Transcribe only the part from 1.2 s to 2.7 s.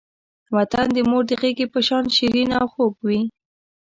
د غېږې په شان شیرین او